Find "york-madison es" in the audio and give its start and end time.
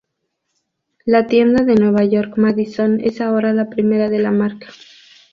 2.03-3.21